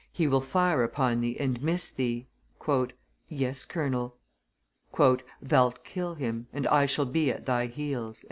[0.11, 2.25] "He will fire upon thee and miss thee."
[3.29, 4.17] "Yes, colonel."
[4.97, 8.19] "Thou'lt kill him, and I shall be at thy heels."